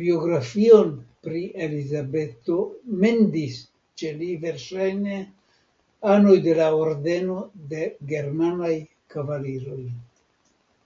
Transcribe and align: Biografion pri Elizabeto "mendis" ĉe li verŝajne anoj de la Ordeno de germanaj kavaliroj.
Biografion 0.00 0.90
pri 1.26 1.40
Elizabeto 1.64 2.58
"mendis" 3.04 3.56
ĉe 4.02 4.12
li 4.20 4.28
verŝajne 4.44 5.16
anoj 6.18 6.36
de 6.46 6.54
la 6.60 6.68
Ordeno 6.84 7.40
de 7.74 7.88
germanaj 8.14 8.72
kavaliroj. 9.16 9.82